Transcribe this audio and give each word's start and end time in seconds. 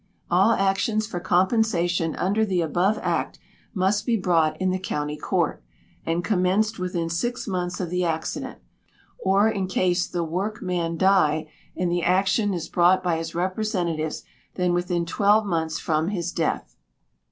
All 0.31 0.53
actions 0.53 1.05
for 1.05 1.19
compensation 1.19 2.15
under 2.15 2.43
the 2.43 2.59
above 2.61 2.97
Act 3.03 3.37
must 3.75 4.03
be 4.03 4.17
brought 4.17 4.59
in 4.59 4.71
the 4.71 4.79
County 4.79 5.15
Court, 5.15 5.61
and 6.07 6.23
commenced 6.25 6.79
within 6.79 7.07
six 7.07 7.47
months 7.47 7.79
of 7.79 7.91
the 7.91 8.03
accident, 8.03 8.57
or, 9.19 9.47
in 9.47 9.67
case 9.67 10.07
the 10.07 10.23
workman 10.23 10.97
die 10.97 11.51
and 11.77 11.91
the 11.91 12.01
action 12.01 12.51
is 12.51 12.67
brought 12.67 13.03
by 13.03 13.17
his 13.17 13.35
representatives, 13.35 14.23
then 14.55 14.73
within 14.73 15.05
twelve 15.05 15.45
months 15.45 15.77
from 15.77 16.07
his 16.07 16.31
death. 16.31 16.75